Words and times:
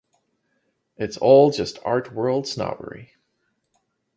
It's 0.97 1.15
all 1.17 1.51
just 1.51 1.77
art 1.85 2.11
world 2.11 2.47
snobbery. 2.47 3.17